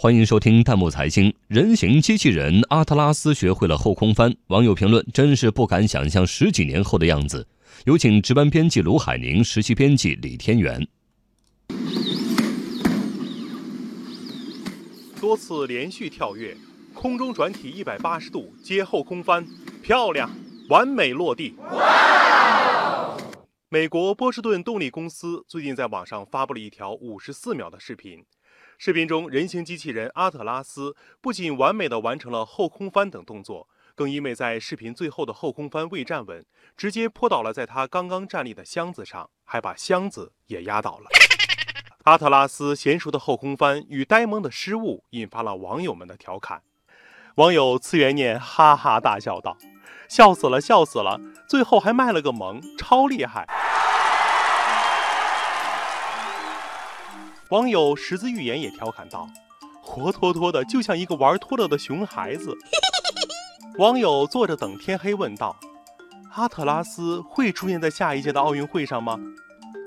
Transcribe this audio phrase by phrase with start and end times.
[0.00, 1.34] 欢迎收听弹幕财经。
[1.48, 7.44] 人形机器人阿特拉斯学会了后空翻，网友评论真是不敢想象十几年后的样子。
[7.84, 10.86] 有请值班编辑卢海宁，实习编辑李天元。
[15.20, 16.56] 多次连续跳跃，
[16.94, 19.44] 空中转体一百八十度接后空翻，
[19.82, 20.30] 漂亮，
[20.68, 21.56] 完美落地。
[23.68, 28.22] 美国波士顿动力公司最近在网上发布了一条五十四秒的视频。
[28.80, 36.46] 视频中，人形机器人阿特拉斯不仅完美的完成了后空翻等动作，更因为在视频最后的后空翻未站稳，
[36.76, 41.10] 直接扑倒了在他刚刚站立的箱子上，还把箱子也压倒了。
[42.04, 46.62] 阿特拉斯娴熟的后空翻与呆萌的失误，引发了网友们的调侃。
[47.34, 49.58] 网友次元念哈哈大笑道
[50.08, 51.20] ：“笑死了，笑死了！
[51.48, 53.44] 最后还卖了个萌，超厉害。”
[57.50, 59.26] 网友十字预言也调侃道
[59.80, 62.54] ：“活脱脱的就像一个玩脱了的熊孩子。
[63.78, 65.56] ”网友坐着等天黑问道
[66.34, 69.18] ：“阿特拉斯会出现在下一届的奥运会上吗？”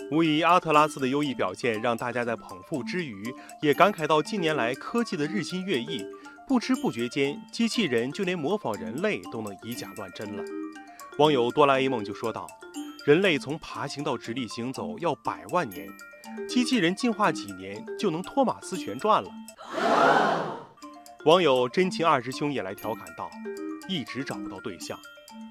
[0.10, 6.04] 无疑，阿特拉斯的优异表现让大家在捧腹之余，也感慨到近年来科技的日新月异，
[6.48, 10.44] 不知不觉间，机器人就连模仿人类都能以假乱真了。
[11.20, 12.48] 网友哆啦 A 梦就说道
[13.06, 15.88] ：“人类从爬行到直立行走要百万年。”
[16.48, 19.30] 机器人进化几年就能托马斯旋转了。
[21.26, 23.30] 网友真情二师兄也来调侃道
[23.88, 25.00] ：“一直找不到对象，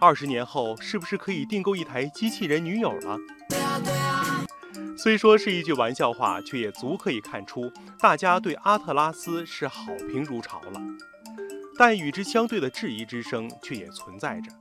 [0.01, 3.17] 二十年后是不是可以订购一台机器人女友了？”
[4.99, 10.81] 虽说是一句玩笑话，却也足可以看出大家对阿特拉斯是好评如潮了。
[11.79, 14.53] 但与之相对的质疑之声却也存在着。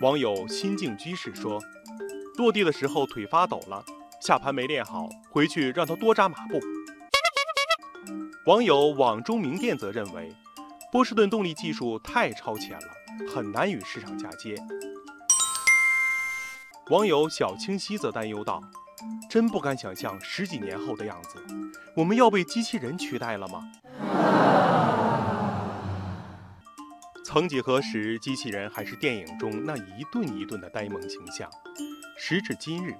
[0.00, 1.60] 网友心境居士说
[2.36, 3.84] ：“落地的时候腿发抖了。”
[4.24, 6.60] 下盘没练好，回去让他多扎马步。
[8.46, 10.32] 网友网中名店则认为，
[10.92, 12.86] 波士顿动力技术太超前了，
[13.34, 14.54] 很难与市场嫁接。
[16.90, 18.60] 网友小清晰则担忧道
[19.28, 21.44] ：“真不敢想象十几年后的样子，
[21.96, 23.72] 我们要被机器人取代了吗？”
[27.26, 31.50] 曾几何时，机器人还是电影中那一顿一顿的呆萌形象，
[32.16, 32.94] 时至今日。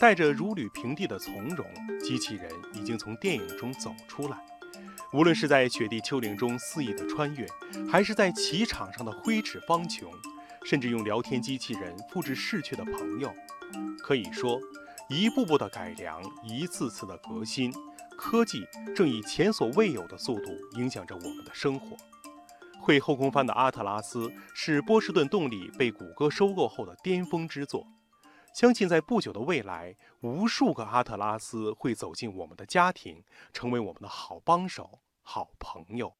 [0.00, 1.66] 带着如履平地的从容，
[2.00, 4.38] 机器人已经从电影中走出来。
[5.12, 7.46] 无论是在雪地丘陵中肆意的穿越，
[7.86, 10.06] 还是在棋场上的挥斥方遒，
[10.64, 13.30] 甚至用聊天机器人复制逝去的朋友，
[14.02, 14.58] 可以说，
[15.10, 17.70] 一步步的改良，一次次的革新，
[18.16, 18.64] 科技
[18.96, 21.94] 正以前所未有的速度影响着我们的生活。
[22.80, 27.86] 会后空翻的阿特拉斯是波士顿动力被谷歌收购后的巅峰之作。
[28.52, 33.22] 相信在不久的未来，无数个阿特拉斯会走进我们的家庭，
[33.52, 36.12] 成为我们的好帮手、好朋友。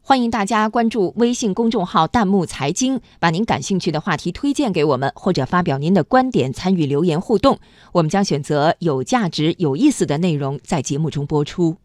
[0.00, 7.58] 欢迎大家关注微信公众号“弹幕财经”，把您感兴趣的话题推荐给我们，或者发表您的观点，参与留言互动。
[7.92, 11.76] 我们将选择有价值、有意思的内容在节目中播出。